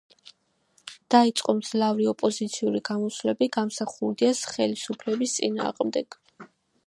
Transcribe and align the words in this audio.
დაიწყო 1.15 1.53
მძლავრი 1.57 2.07
ოპოზიციური 2.13 2.81
გამოსვლები 2.89 3.49
გამსახურდიას 3.57 4.43
ხელისუფლების 4.55 5.39
წინააღმდეგ. 5.41 6.19